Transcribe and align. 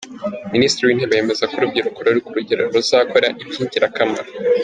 Minisitiri 0.53 0.87
w’Intebe 0.87 1.13
yemeza 1.17 1.47
ko 1.49 1.55
urubyiruko 1.57 1.97
ruri 2.05 2.19
ku 2.25 2.31
rugerero 2.37 2.67
ruzakora 2.75 3.25
iby’ingirakamaro. 3.41 4.29